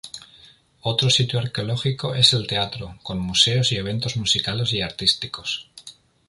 Otro 0.81 1.11
sitio 1.11 1.37
arqueológico 1.39 2.15
es 2.15 2.33
el 2.33 2.47
teatro, 2.47 2.97
con 3.03 3.19
museos 3.19 3.71
y 3.71 3.75
eventos 3.75 4.17
musicales 4.17 4.73
y 4.73 4.81
artísticos. 4.81 5.69